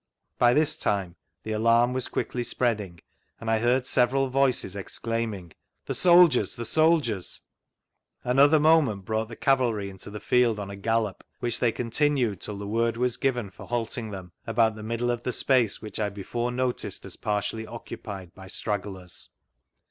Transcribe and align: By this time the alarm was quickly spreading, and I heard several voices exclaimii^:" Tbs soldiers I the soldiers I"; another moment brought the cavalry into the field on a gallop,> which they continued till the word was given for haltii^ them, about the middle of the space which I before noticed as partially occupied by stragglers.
By 0.39 0.55
this 0.55 0.79
time 0.79 1.15
the 1.43 1.51
alarm 1.51 1.93
was 1.93 2.07
quickly 2.07 2.43
spreading, 2.43 3.01
and 3.39 3.51
I 3.51 3.59
heard 3.59 3.85
several 3.85 4.29
voices 4.29 4.73
exclaimii^:" 4.73 5.51
Tbs 5.87 5.95
soldiers 5.97 6.55
I 6.55 6.61
the 6.61 6.65
soldiers 6.65 7.41
I"; 8.25 8.31
another 8.31 8.59
moment 8.59 9.05
brought 9.05 9.27
the 9.27 9.35
cavalry 9.35 9.91
into 9.91 10.09
the 10.09 10.19
field 10.19 10.59
on 10.59 10.71
a 10.71 10.75
gallop,> 10.75 11.23
which 11.39 11.59
they 11.59 11.71
continued 11.71 12.41
till 12.41 12.57
the 12.57 12.65
word 12.65 12.97
was 12.97 13.15
given 13.15 13.51
for 13.51 13.67
haltii^ 13.67 14.09
them, 14.09 14.31
about 14.47 14.73
the 14.73 14.81
middle 14.81 15.11
of 15.11 15.21
the 15.21 15.31
space 15.31 15.83
which 15.83 15.99
I 15.99 16.09
before 16.09 16.51
noticed 16.51 17.05
as 17.05 17.15
partially 17.15 17.67
occupied 17.67 18.33
by 18.33 18.47
stragglers. 18.47 19.29